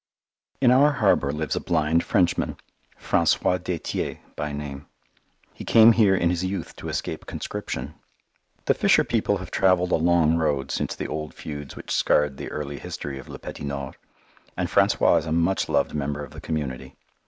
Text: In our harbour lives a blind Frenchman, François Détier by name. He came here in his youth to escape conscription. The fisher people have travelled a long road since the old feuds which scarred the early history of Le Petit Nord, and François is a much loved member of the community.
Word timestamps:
In 0.59 0.71
our 0.71 0.93
harbour 0.93 1.31
lives 1.31 1.55
a 1.55 1.59
blind 1.59 2.03
Frenchman, 2.03 2.57
François 2.99 3.59
Détier 3.59 4.17
by 4.35 4.51
name. 4.51 4.87
He 5.53 5.63
came 5.63 5.91
here 5.91 6.15
in 6.15 6.31
his 6.31 6.43
youth 6.43 6.75
to 6.77 6.89
escape 6.89 7.27
conscription. 7.27 7.93
The 8.65 8.73
fisher 8.73 9.03
people 9.03 9.37
have 9.37 9.51
travelled 9.51 9.91
a 9.91 9.95
long 9.97 10.37
road 10.37 10.71
since 10.71 10.95
the 10.95 11.05
old 11.07 11.35
feuds 11.35 11.75
which 11.75 11.91
scarred 11.91 12.37
the 12.37 12.49
early 12.49 12.79
history 12.79 13.19
of 13.19 13.29
Le 13.29 13.37
Petit 13.37 13.63
Nord, 13.63 13.95
and 14.57 14.67
François 14.69 15.19
is 15.19 15.27
a 15.27 15.31
much 15.31 15.69
loved 15.69 15.93
member 15.93 16.23
of 16.23 16.31
the 16.31 16.41
community. 16.41 16.95